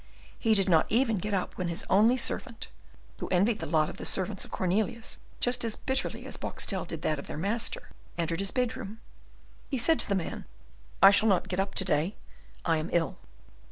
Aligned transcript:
He 0.39 0.55
did 0.55 0.67
not 0.67 0.87
even 0.89 1.19
get 1.19 1.31
up 1.35 1.59
when 1.59 1.67
his 1.67 1.85
only 1.87 2.17
servant 2.17 2.69
who 3.19 3.27
envied 3.27 3.59
the 3.59 3.67
lot 3.67 3.87
of 3.87 3.97
the 3.97 4.03
servants 4.03 4.43
of 4.43 4.49
Cornelius 4.49 5.19
just 5.39 5.63
as 5.63 5.75
bitterly 5.75 6.25
as 6.25 6.37
Boxtel 6.37 6.85
did 6.85 7.03
that 7.03 7.19
of 7.19 7.27
their 7.27 7.37
master 7.37 7.89
entered 8.17 8.39
his 8.39 8.49
bedroom. 8.49 8.99
He 9.69 9.77
said 9.77 9.99
to 9.99 10.09
the 10.09 10.15
man, 10.15 10.45
"I 11.03 11.11
shall 11.11 11.29
not 11.29 11.49
get 11.49 11.59
up 11.59 11.75
to 11.75 11.85
day, 11.85 12.15
I 12.65 12.77
am 12.77 12.89
ill." 12.91 13.19